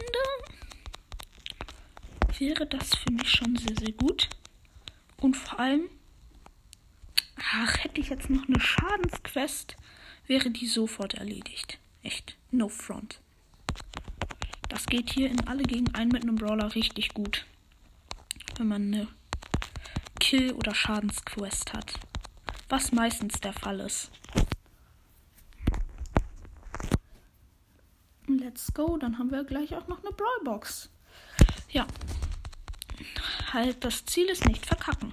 wäre 2.38 2.64
das 2.66 2.94
für 2.94 3.10
mich 3.10 3.28
schon 3.28 3.56
sehr, 3.56 3.74
sehr 3.76 3.90
gut. 3.90 4.28
Und 5.16 5.36
vor 5.36 5.58
allem, 5.58 5.88
ach, 7.34 7.82
hätte 7.82 8.00
ich 8.00 8.10
jetzt 8.10 8.30
noch 8.30 8.46
eine 8.46 8.60
Schadensquest, 8.60 9.76
wäre 10.28 10.52
die 10.52 10.68
sofort 10.68 11.14
erledigt. 11.14 11.80
Echt, 12.04 12.36
no 12.52 12.68
front. 12.68 13.18
Das 14.68 14.86
geht 14.86 15.10
hier 15.12 15.28
in 15.28 15.48
alle 15.48 15.64
gegen 15.64 15.92
einen 15.96 16.12
mit 16.12 16.22
einem 16.22 16.36
Brawler 16.36 16.76
richtig 16.76 17.12
gut. 17.12 17.44
Wenn 18.56 18.68
man 18.68 18.82
eine 18.82 19.08
Kill- 20.20 20.52
oder 20.52 20.76
Schadensquest 20.76 21.72
hat. 21.72 21.94
Was 22.68 22.92
meistens 22.92 23.40
der 23.40 23.52
Fall 23.52 23.80
ist. 23.80 24.12
Let's 28.52 28.74
go. 28.74 28.98
Dann 28.98 29.18
haben 29.18 29.30
wir 29.30 29.44
gleich 29.44 29.74
auch 29.74 29.88
noch 29.88 30.04
eine 30.04 30.12
Brawlbox. 30.12 30.90
Ja. 31.70 31.86
Halt, 33.50 33.82
das 33.82 34.04
Ziel 34.04 34.28
ist 34.28 34.46
nicht 34.46 34.66
verkacken. 34.66 35.10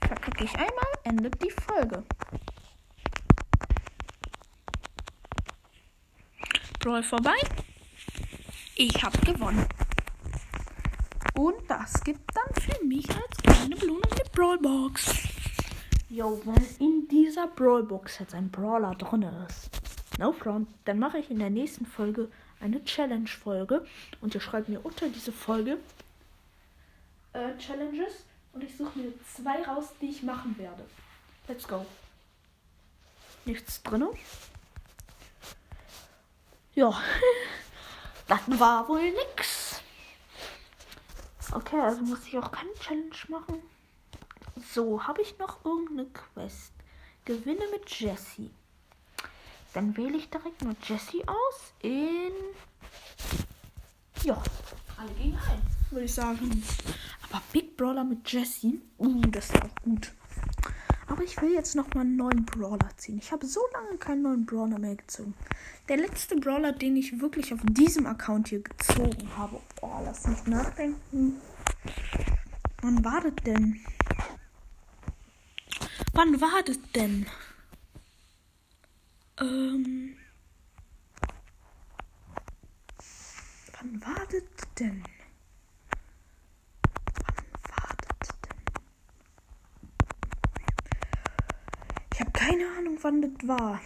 Verkacke 0.00 0.44
ich 0.44 0.54
einmal, 0.54 0.92
endet 1.02 1.42
die 1.42 1.50
Folge. 1.50 2.04
Brawl 6.78 7.02
vorbei. 7.02 7.36
Ich 8.76 9.02
habe 9.02 9.18
gewonnen. 9.18 9.66
Und 11.34 11.68
das 11.68 12.04
gibt 12.04 12.30
dann 12.32 12.62
für 12.62 12.84
mich 12.84 13.08
als 13.10 13.38
kleine 13.42 13.74
Blume 13.74 14.02
eine 14.08 14.30
Brawlbox. 14.30 15.14
Jo, 16.08 16.40
wenn 16.46 16.64
in 16.78 16.97
dieser 17.38 17.48
Brawlbox 17.48 18.18
jetzt 18.18 18.34
ein 18.34 18.50
Brawler 18.50 18.96
drin 18.96 19.22
ist, 19.22 19.70
no 20.18 20.32
front, 20.32 20.68
dann 20.86 20.98
mache 20.98 21.18
ich 21.18 21.30
in 21.30 21.38
der 21.38 21.50
nächsten 21.50 21.86
Folge 21.86 22.28
eine 22.58 22.84
Challenge-Folge. 22.84 23.86
Und 24.20 24.34
ihr 24.34 24.40
schreibt 24.40 24.68
mir 24.68 24.84
unter 24.84 25.08
diese 25.08 25.30
Folge 25.30 25.78
äh, 27.34 27.56
Challenges. 27.58 28.24
Und 28.52 28.64
ich 28.64 28.76
suche 28.76 28.98
mir 28.98 29.12
zwei 29.36 29.62
raus, 29.62 29.90
die 30.00 30.06
ich 30.06 30.24
machen 30.24 30.58
werde. 30.58 30.84
Let's 31.46 31.68
go. 31.68 31.86
Nichts 33.44 33.82
drin. 33.84 34.08
Ja, 36.74 36.90
das 38.26 38.40
war 38.58 38.88
wohl 38.88 39.12
nix. 39.12 39.80
Okay, 41.52 41.78
also 41.78 42.02
muss 42.02 42.26
ich 42.26 42.36
auch 42.36 42.50
keine 42.50 42.74
Challenge 42.74 43.14
machen. 43.28 43.62
So, 44.72 45.06
habe 45.06 45.22
ich 45.22 45.38
noch 45.38 45.64
irgendeine 45.64 46.06
Quest? 46.06 46.72
Gewinne 47.28 47.64
mit 47.70 47.90
Jessie. 47.90 48.50
Dann 49.74 49.94
wähle 49.98 50.16
ich 50.16 50.30
direkt 50.30 50.62
nur 50.62 50.74
Jessie 50.82 51.22
aus 51.26 51.74
in. 51.82 52.32
Ja, 54.24 54.42
alle 54.96 55.12
gegen 55.12 55.36
ein, 55.36 55.60
würde 55.90 56.06
ich 56.06 56.14
sagen. 56.14 56.64
Aber 57.28 57.42
Big 57.52 57.76
Brawler 57.76 58.04
mit 58.04 58.32
Jessie, 58.32 58.80
uh, 58.96 59.20
das 59.30 59.50
ist 59.50 59.62
auch 59.62 59.82
gut. 59.82 60.14
Aber 61.06 61.22
ich 61.22 61.38
will 61.42 61.52
jetzt 61.52 61.76
noch 61.76 61.92
mal 61.92 62.00
einen 62.00 62.16
neuen 62.16 62.46
Brawler 62.46 62.88
ziehen. 62.96 63.18
Ich 63.18 63.30
habe 63.30 63.44
so 63.44 63.60
lange 63.74 63.98
keinen 63.98 64.22
neuen 64.22 64.46
Brawler 64.46 64.78
mehr 64.78 64.96
gezogen. 64.96 65.34
Der 65.90 65.98
letzte 65.98 66.34
Brawler, 66.36 66.72
den 66.72 66.96
ich 66.96 67.20
wirklich 67.20 67.52
auf 67.52 67.60
diesem 67.62 68.06
Account 68.06 68.48
hier 68.48 68.62
gezogen 68.62 69.28
habe. 69.36 69.60
Oh, 69.82 70.00
lass 70.02 70.26
mich 70.26 70.46
nachdenken. 70.46 71.42
Wann 72.80 73.04
war 73.04 73.20
das 73.20 73.34
denn? 73.44 73.80
Wann 76.12 76.40
war 76.40 76.62
das 76.64 76.78
denn? 76.94 77.26
Ähm. 79.40 80.16
Wann 83.78 84.00
war 84.00 84.26
das 84.26 84.42
denn? 84.78 85.04
Wann 87.22 87.76
war 87.76 87.96
denn? 88.40 88.58
Ich 92.12 92.20
habe 92.20 92.30
keine 92.32 92.64
Ahnung, 92.78 92.98
wann 93.02 93.22
das 93.22 93.48
war. 93.48 93.80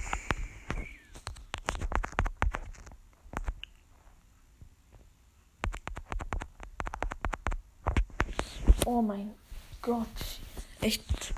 Oh 8.86 9.00
mein 9.02 9.34
Gott. 9.80 10.06
Echt. 10.80 11.34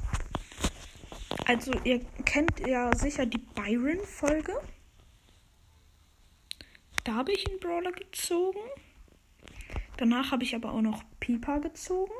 Also, 1.46 1.72
ihr 1.84 2.00
kennt 2.24 2.60
ja 2.60 2.94
sicher 2.96 3.26
die 3.26 3.38
Byron-Folge. 3.38 4.52
Da 7.04 7.14
habe 7.14 7.32
ich 7.32 7.46
einen 7.48 7.60
Brawler 7.60 7.92
gezogen. 7.92 8.60
Danach 9.98 10.32
habe 10.32 10.42
ich 10.42 10.54
aber 10.54 10.72
auch 10.72 10.80
noch 10.80 11.02
Pipa 11.20 11.58
gezogen. 11.58 12.12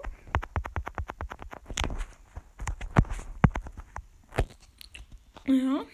Ja. 5.47 5.85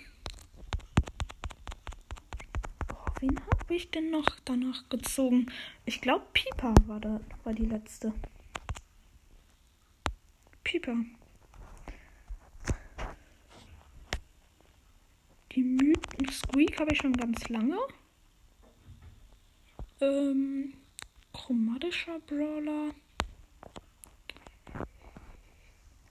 Oh, 2.92 3.11
wen 3.20 3.40
habe 3.40 3.74
ich 3.74 3.90
denn 3.90 4.11
noch 4.11 4.26
danach 4.44 4.88
gezogen? 4.88 5.46
Ich 5.85 6.00
glaube, 6.00 6.26
Pipa 6.33 6.74
war, 6.87 7.00
war 7.44 7.52
die 7.52 7.66
letzte. 7.66 8.12
Pieper. 10.62 10.96
Die 15.52 15.62
Mythen 15.62 16.28
Squeak 16.30 16.78
habe 16.78 16.92
ich 16.92 16.98
schon 16.98 17.12
ganz 17.12 17.48
lange. 17.48 17.76
Ähm, 20.00 20.74
chromatischer 21.32 22.20
Brawler. 22.20 22.94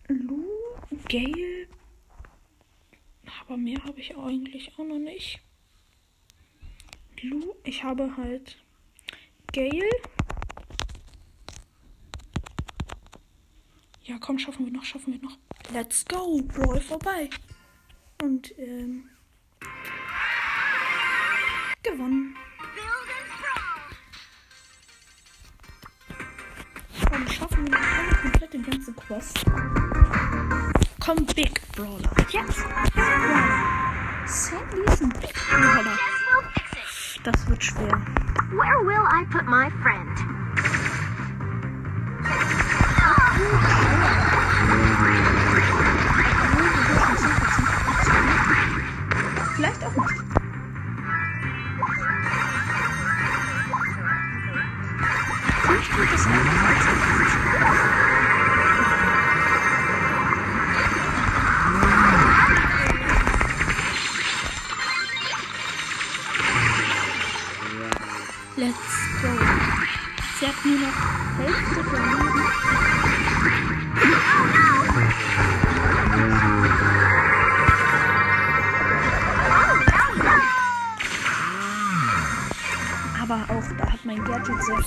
Lou, 0.10 0.45
Gale. 1.08 1.67
Aber 3.41 3.56
mehr 3.58 3.82
habe 3.84 3.99
ich 3.99 4.15
eigentlich 4.17 4.73
auch 4.73 4.86
noch 4.86 4.99
nicht. 4.99 5.39
Lou, 7.21 7.56
ich 7.63 7.84
habe 7.84 8.15
halt 8.17 8.58
Gale. 9.54 9.89
Ja, 14.04 14.17
komm, 14.19 14.38
schaffen 14.38 14.65
wir 14.65 14.73
noch, 14.73 14.84
schaffen 14.84 15.13
wir 15.13 15.21
noch. 15.21 15.38
Let's 15.71 16.04
go, 16.04 16.41
Brawl 16.41 16.82
vorbei. 16.82 17.30
Und, 18.21 18.58
ähm, 18.58 19.10
gewonnen. 21.91 22.36
Komm, 27.10 27.28
schaffen 27.28 27.67
wir 27.67 27.78
Quest. 28.93 29.45
Komm, 30.99 31.25
Big 31.36 31.62
Brawler. 31.75 32.12
Jetzt, 32.30 32.63
Brawler. 32.93 34.25
Sandy 34.25 34.82
ist 34.86 35.02
ein 35.02 35.10
Big 35.10 35.34
Brawler. 35.49 35.97
Das 37.23 37.49
wird 37.49 37.63
schwer. 37.63 38.02
Where 38.52 38.86
will 38.86 39.06
I 39.12 39.25
put 39.25 39.45
my 39.47 39.69
friend? 39.82 40.39
Vielleicht 45.49 45.59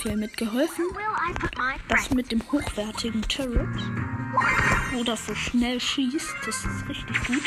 Viel 0.03 0.17
mitgeholfen. 0.17 0.83
Das 1.87 2.09
mit 2.09 2.29
dem 2.29 2.41
hochwertigen 2.51 3.21
Turret, 3.21 3.69
wo 4.91 5.01
das 5.05 5.25
so 5.25 5.33
schnell 5.33 5.79
schießt, 5.79 6.35
das 6.45 6.65
ist 6.65 6.89
richtig 6.89 7.23
gut. 7.25 7.43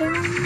Ähm, 0.00 0.40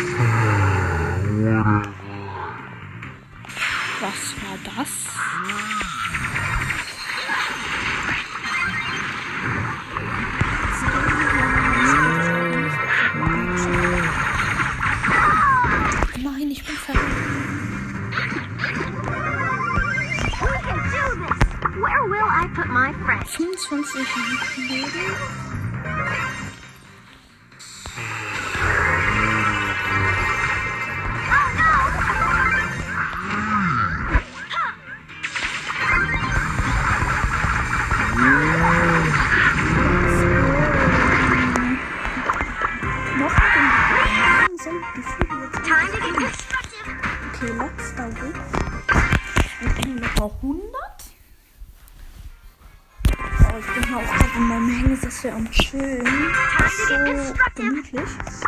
gemütlich. 57.90 58.42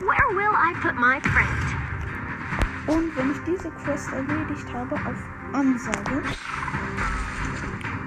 Where 0.00 0.28
will 0.34 0.54
I 0.54 0.74
put 0.80 0.94
my 0.94 1.20
friend? 1.20 1.76
Und 2.86 3.16
wenn 3.16 3.32
ich 3.32 3.38
diese 3.46 3.70
Quest 3.70 4.10
erledigt 4.12 4.72
habe, 4.72 4.94
auf 4.94 5.16
Ansage, 5.52 6.22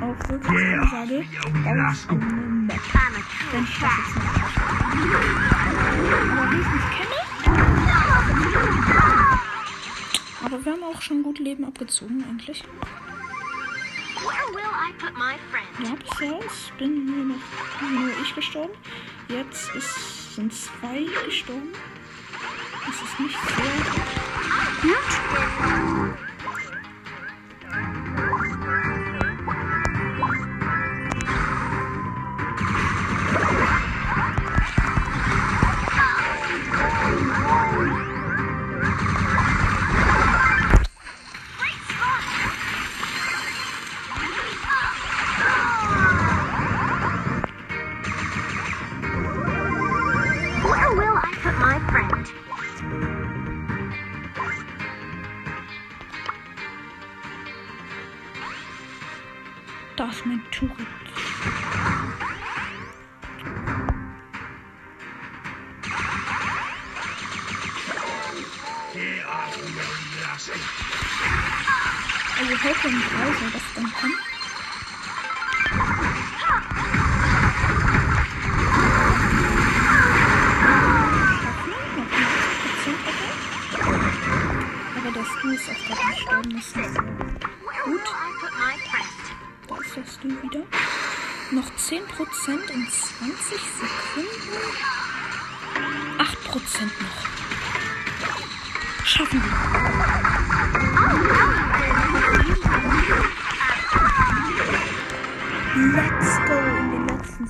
auf 0.02 0.30
wirklich 0.30 0.80
Ansage, 0.80 1.26
baue 1.64 1.92
ich 1.92 2.10
eine 2.10 2.26
Map. 2.26 2.80
Wenn 3.52 3.64
ich 3.64 3.80
das 3.80 3.80
jetzt 3.80 3.80
shot. 3.80 3.90
nicht. 4.06 4.32
Aber 6.32 6.52
wie 6.52 6.62
ich 6.62 6.72
mich 6.72 6.88
kenne, 6.98 7.18
aber 10.44 10.66
wir 10.66 10.72
haben 10.72 10.84
auch 10.84 11.02
schon 11.02 11.22
gut 11.22 11.40
Leben 11.40 11.66
abgezogen 11.66 12.24
eigentlich. 12.28 12.64
Where 14.16 14.54
will 14.54 14.62
I 14.64 14.94
put 15.00 15.14
my 15.16 15.36
friend? 15.52 15.88
Ja, 15.88 15.96
bisher 15.96 16.40
ist, 16.40 16.78
bin 16.78 17.06
nur 17.06 17.26
noch 17.26 17.82
nur 17.82 18.10
ich 18.22 18.36
gestorben. 18.36 18.74
Jetzt 19.28 19.74
ist, 19.76 20.11
sind 20.36 20.54
zwei 20.54 21.06
gestorben. 21.26 21.74
Das 22.86 22.96
ist 22.96 23.20
nicht 23.20 23.38
sehr 23.38 24.11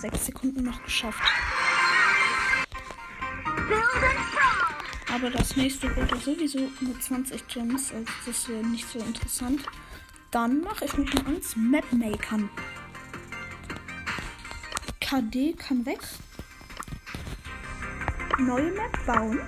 6 0.01 0.25
Sekunden 0.25 0.63
noch 0.63 0.83
geschafft. 0.83 1.21
Aber 5.13 5.29
das 5.29 5.55
nächste 5.55 5.95
wurde 5.95 6.17
sowieso 6.17 6.71
nur 6.79 6.99
20 6.99 7.47
Gems, 7.47 7.91
also 7.93 8.11
das 8.25 8.49
wäre 8.49 8.65
nicht 8.65 8.87
so 8.89 8.97
interessant. 8.97 9.61
Dann 10.31 10.61
mache 10.61 10.85
ich 10.85 10.97
mich 10.97 11.13
mal 11.13 11.25
ans 11.25 11.55
Map 11.55 11.85
Makern. 11.91 12.49
KD 15.01 15.53
kann 15.53 15.85
weg. 15.85 15.99
Neue 18.39 18.71
Map 18.71 19.05
bauen. 19.05 19.39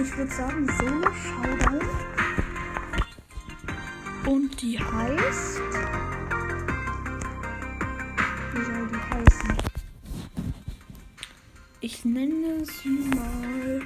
Ich 0.00 0.16
würde 0.16 0.32
sagen 0.32 0.66
Solo 0.78 1.12
Showdown. 1.12 1.88
Und 4.24 4.62
die 4.62 4.78
heißt. 4.78 5.60
Ich 11.84 12.04
nenne 12.04 12.64
sie 12.64 13.10
mal. 13.12 13.82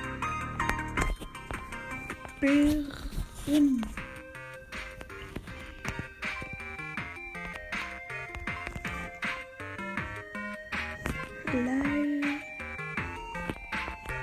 La. 11.52 11.82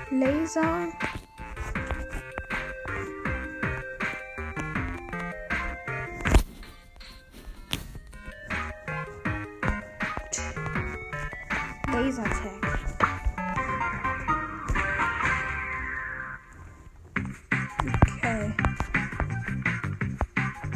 Laser 0.09 0.87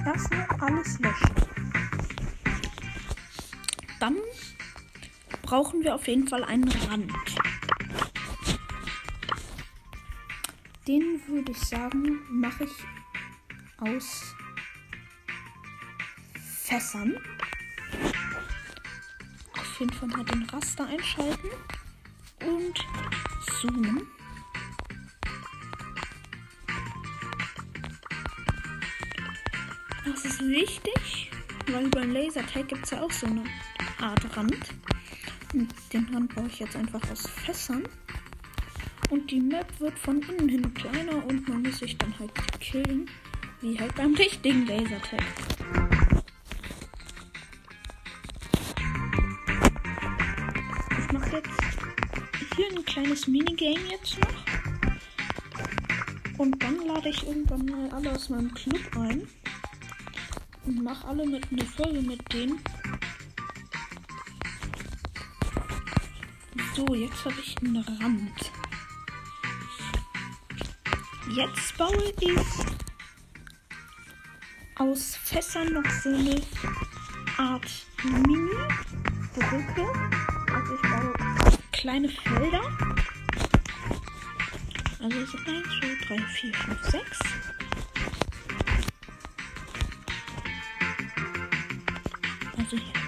Erstmal 0.05 0.47
alles 0.59 0.99
löschen. 0.99 1.35
Dann 3.99 4.17
brauchen 5.43 5.81
wir 5.81 5.95
auf 5.95 6.07
jeden 6.07 6.27
Fall 6.27 6.43
einen 6.43 6.67
Rand. 6.89 7.13
Den 10.87 11.21
würde 11.27 11.53
ich 11.53 11.59
sagen, 11.59 12.19
mache 12.29 12.65
ich 12.65 12.71
aus 13.77 14.35
Fässern. 16.63 17.15
Auf 19.57 19.79
jeden 19.79 19.93
Fall 19.93 20.09
mal 20.09 20.25
den 20.25 20.43
Raster 20.49 20.85
einschalten 20.85 21.49
und 22.41 22.85
zoomen. 23.61 24.12
Das 30.23 30.36
ist 30.36 30.47
wichtig, 30.47 31.29
weil 31.67 31.89
beim 31.89 32.13
Lasertag 32.13 32.69
gibt 32.69 32.86
es 32.86 32.91
ja 32.91 33.01
auch 33.01 33.12
so 33.12 33.27
eine 33.27 33.43
Art 33.99 34.38
Rand. 34.38 34.57
Und 35.53 35.69
den 35.91 36.07
Rand 36.13 36.33
baue 36.33 36.47
ich 36.47 36.59
jetzt 36.59 36.77
einfach 36.77 37.01
aus 37.12 37.27
Fässern. 37.27 37.83
Und 39.09 39.29
die 39.29 39.41
Map 39.41 39.67
wird 39.81 39.99
von 39.99 40.21
innen 40.21 40.47
hin 40.47 40.73
kleiner 40.73 41.25
und 41.25 41.47
man 41.49 41.63
muss 41.63 41.79
sich 41.79 41.97
dann 41.97 42.17
halt 42.17 42.31
killen. 42.62 43.09
Wie 43.59 43.77
halt 43.77 43.93
beim 43.95 44.15
richtigen 44.15 44.65
Lasertag. 44.65 45.23
Ich 51.00 51.12
mache 51.12 51.35
jetzt 51.35 52.56
hier 52.56 52.67
ein 52.77 52.85
kleines 52.85 53.27
Minigame 53.27 53.91
jetzt 53.91 54.17
noch. 54.19 54.45
Und 56.37 56.63
dann 56.63 56.77
lade 56.87 57.10
ich 57.10 57.27
irgendwann 57.27 57.65
mal 57.65 57.89
alle 57.89 58.13
aus 58.13 58.29
meinem 58.29 58.54
Club 58.54 58.81
ein. 58.95 59.27
Und 60.65 60.83
mache 60.83 61.07
alle 61.07 61.25
mit 61.25 61.45
eine 61.51 61.65
Folge 61.65 62.01
mit 62.01 62.33
denen. 62.33 62.59
So, 66.75 66.95
jetzt 66.95 67.25
habe 67.25 67.35
ich 67.39 67.57
einen 67.59 67.77
Rand. 67.77 68.51
Jetzt 71.35 71.77
baue 71.77 72.13
ich 72.19 72.37
aus 74.75 75.15
Fässern 75.15 75.73
noch 75.73 75.89
so 76.01 76.09
eine 76.09 76.41
Art 77.37 77.69
Mini-Brücke. 78.03 79.87
Also 80.53 80.75
ich 80.75 80.81
baue 80.81 81.13
kleine 81.71 82.09
Felder. 82.09 82.61
Also 84.99 85.25
sind 85.25 85.47
1, 85.47 85.67
2, 86.07 86.15
3, 86.15 86.25
4, 86.27 86.53
5, 86.53 86.83
6. 86.91 87.19
Also 92.63 92.77
hier. 92.77 93.02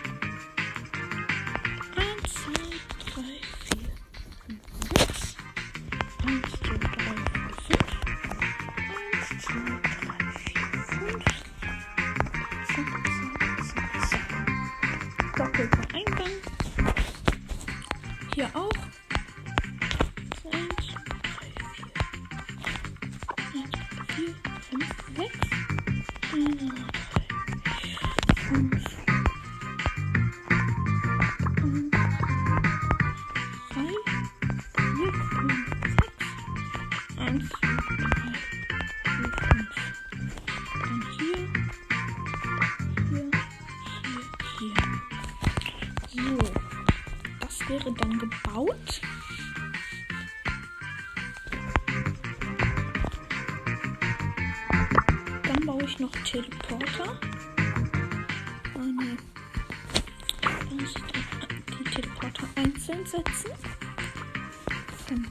Von 65.08 65.28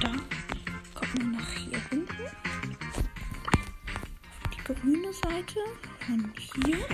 da 0.00 0.10
kommt 0.94 1.18
man 1.18 1.32
nach 1.32 1.52
hier 1.54 1.80
hinten. 1.88 2.26
Auf 4.44 4.50
die 4.50 4.64
grüne 4.64 5.12
Seite. 5.12 5.60
Von 6.06 6.32
hier 6.36 6.86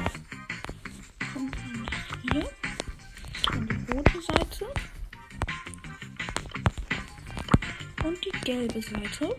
kommt 1.32 1.56
man 1.56 1.82
nach 1.82 2.22
hier. 2.22 2.48
An 3.50 3.66
die 3.66 3.92
rote 3.92 4.20
Seite. 4.22 4.66
Und 8.04 8.24
die 8.24 8.40
gelbe 8.44 8.80
Seite. 8.80 9.36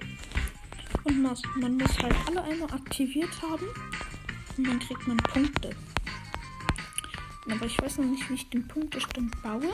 Und 1.06 1.22
man 1.22 1.78
muss 1.78 1.98
halt 2.00 2.16
alle 2.28 2.44
einmal 2.44 2.72
aktiviert 2.74 3.42
haben. 3.42 3.68
Und 4.58 4.68
dann 4.68 4.80
kriegt 4.80 5.08
man 5.08 5.18
Punkte. 5.18 5.74
Aber 7.50 7.66
ich 7.66 7.82
weiß 7.82 8.00
noch 8.00 8.06
nicht, 8.06 8.30
wie 8.30 8.34
ich 8.34 8.50
den 8.50 8.68
Punktestand 8.68 9.42
baue. 9.42 9.74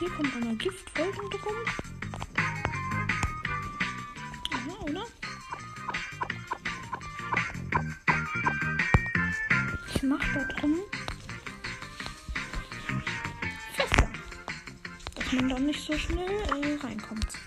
Hier 0.00 0.10
kommt 0.10 0.34
einmal 0.34 0.56
Giftwolken 0.56 1.30
drum. 1.30 1.56
Aha, 4.54 4.82
oder? 4.82 5.06
Ich 9.94 10.02
mach 10.02 10.34
da 10.34 10.44
drum 10.54 10.78
Fässer. 13.74 14.08
Dass 15.14 15.32
man 15.32 15.48
dann 15.50 15.66
nicht 15.66 15.84
so 15.84 15.92
schnell 15.98 16.30
äh, 16.30 16.78
reinkommt. 16.82 17.39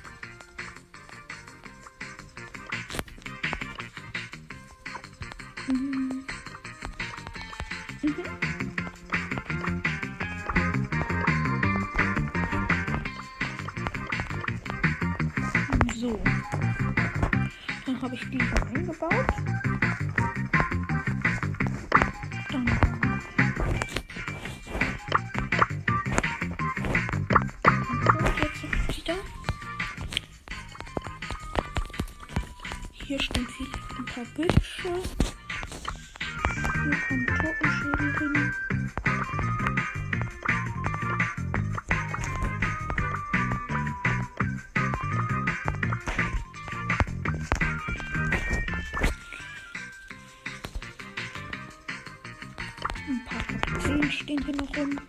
Hier 33.05 33.21
stehen 33.21 33.47
viel, 33.49 33.67
ein 33.97 34.05
paar 34.05 34.23
Büsche. 34.33 34.93
Hier 36.83 36.97
kommt 37.07 37.27
Totenschädel 37.27 38.11
hin. 38.17 38.53
Ein 53.05 53.25
paar 53.25 53.43
Kakteen 53.43 54.11
stehen 54.11 54.45
hier 54.45 54.55
noch 54.55 54.77
rum. 54.77 54.99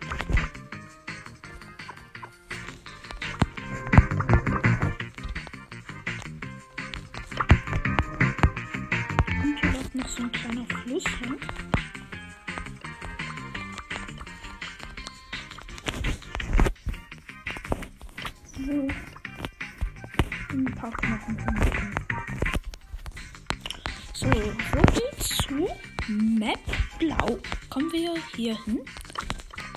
Hier 28.35 28.57
hin? 28.65 28.81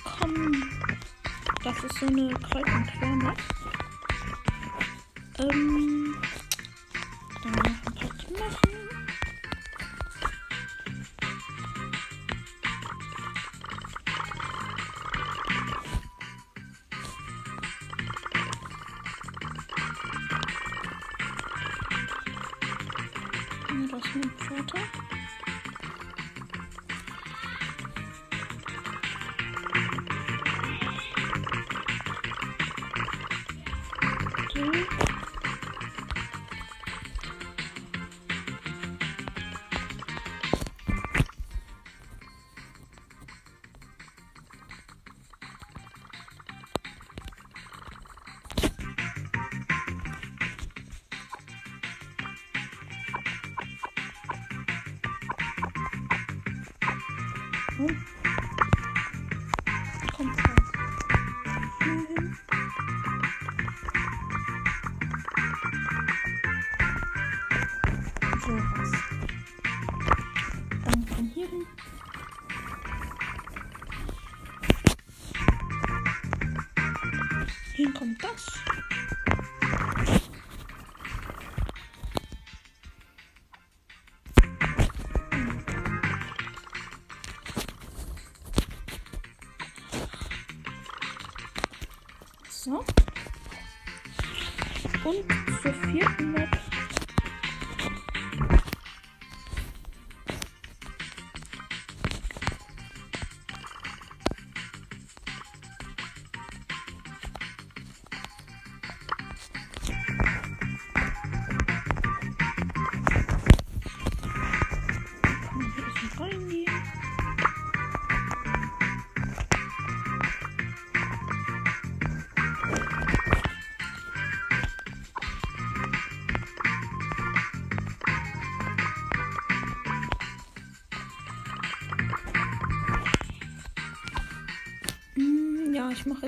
Komm. 0.03 0.69
Das 1.63 1.81
ist 1.83 1.97
so 1.99 2.07
eine 2.07 2.33
Kreuz- 2.33 2.67
und 2.67 2.87
Quer-Map. 2.87 3.37
Ähm. 5.39 6.15
Dann 7.41 7.51
noch 7.53 7.63
ein 7.63 7.83
paar. 7.83 8.49
Ja, 23.69 23.87
das 23.91 24.05
ist 24.05 24.15
mein 24.15 24.31
Vater. 24.37 25.08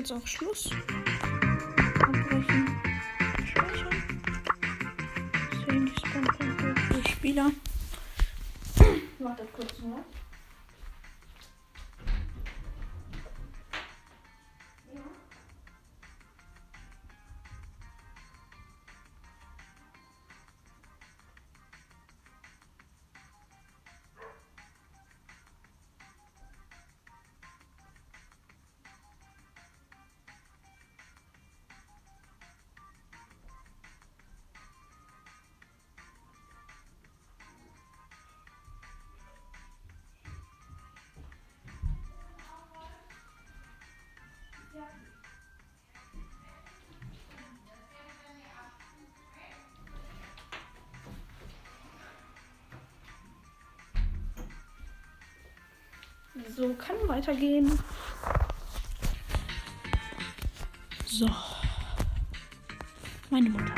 Jetzt 0.02 0.12
auch 0.12 0.26
Schluss. 0.26 0.70
Abbrechen. 2.00 2.76
Speichern. 3.46 4.04
Sehen 5.64 5.86
die 5.86 6.00
Spawnpunkte 6.00 6.74
für 6.74 7.08
Spieler. 7.08 7.50
Wartet 9.20 9.52
kurz 9.52 9.78
nur. 9.80 10.04
So, 56.62 56.72
kann 56.74 56.94
weitergehen. 57.08 57.76
So. 61.06 61.28
Meine 63.30 63.50
Mutter. 63.50 63.74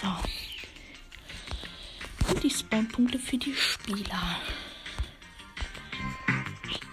So. 0.00 0.16
Und 2.30 2.42
die 2.42 2.48
Spawnpunkte 2.48 3.18
für 3.18 3.36
die 3.36 3.54
Spieler. 3.54 4.40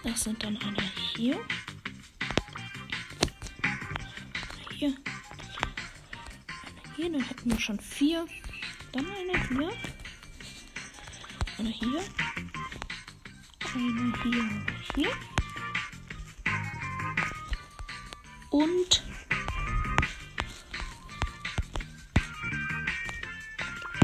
Das 0.04 0.24
sind 0.24 0.44
dann 0.44 0.58
einer 0.58 0.82
hier. 1.16 1.40
Hier. 4.74 4.92
Hier, 6.96 7.10
dann 7.10 7.22
hätten 7.22 7.50
wir 7.50 7.58
schon 7.58 7.80
vier. 7.80 8.26
Dann 8.92 9.06
einer 9.06 9.48
hier. 9.48 9.72
Einer 11.58 11.70
hier. 11.70 12.02
Einer 13.74 14.22
hier. 14.22 14.44
Hier. 14.94 15.10
Und 18.50 19.04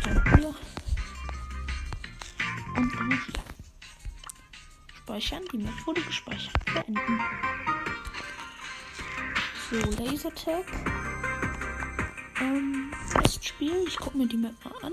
dann 0.04 0.36
hier. 0.36 0.54
Und 2.76 3.00
einer 3.00 3.24
hier. 3.24 3.44
Speichern. 4.96 5.44
Die 5.52 5.58
Map 5.58 5.86
wurde 5.86 6.02
gespeichert. 6.02 6.64
Beenden. 6.66 7.20
So, 9.70 9.76
Lasertag. 10.02 10.64
Ähm, 12.40 12.92
Testspiel. 13.12 13.84
Ich 13.86 13.96
gucke 13.96 14.18
mir 14.18 14.26
die 14.26 14.36
Map 14.36 14.54
mal 14.64 14.73
an. 14.84 14.92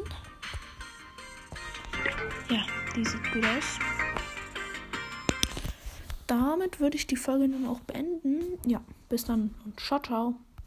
Ja, 2.50 2.64
die 2.96 3.06
sieht 3.06 3.32
gut 3.34 3.46
aus. 3.46 3.80
Damit 6.28 6.80
würde 6.80 6.96
ich 6.96 7.08
die 7.08 7.18
Folge 7.18 7.50
dann 7.50 7.68
auch 7.68 7.82
beenden. 7.82 8.58
Ja, 8.66 8.82
bis 9.10 9.26
dann 9.26 9.54
und 9.66 9.80
ciao, 9.80 10.02
ciao. 10.02 10.36